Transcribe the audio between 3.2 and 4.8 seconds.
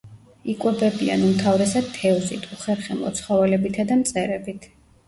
ცხოველებითა და მწერებით.